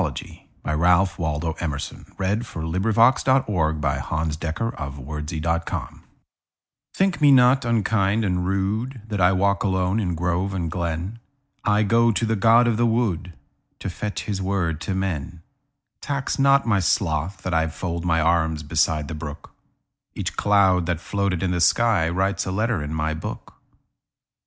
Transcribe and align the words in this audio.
1909–14. 0.01 0.79
Ralph 0.79 1.19
Waldo 1.19 1.53
Emerson 1.59 2.05
764. 2.17 2.63
The 2.73 3.45
Apology 5.37 5.97
THINK 6.95 7.21
me 7.21 7.31
not 7.31 7.63
unkind 7.63 8.25
and 8.25 8.39
rudeThat 8.39 9.19
I 9.19 9.31
walk 9.31 9.63
alone 9.63 9.99
in 9.99 10.15
grove 10.15 10.55
and 10.55 10.71
glen;I 10.71 11.83
go 11.83 12.11
to 12.11 12.25
the 12.25 12.35
god 12.35 12.67
of 12.67 12.77
the 12.77 12.87
woodTo 12.87 13.91
fetch 13.91 14.23
his 14.23 14.41
word 14.41 14.81
to 14.81 14.95
men. 14.95 15.43
Tax 16.01 16.39
not 16.39 16.65
my 16.65 16.79
sloth 16.79 17.43
that 17.43 17.53
IFold 17.53 18.03
my 18.03 18.19
arms 18.21 18.63
beside 18.63 19.07
the 19.07 19.13
brook; 19.13 19.51
Each 20.15 20.35
cloud 20.35 20.87
that 20.87 20.99
floated 20.99 21.43
in 21.43 21.51
the 21.51 21.57
skyWrites 21.59 22.47
a 22.47 22.51
letter 22.51 22.81
in 22.81 22.91
my 22.91 23.13
book. 23.13 23.53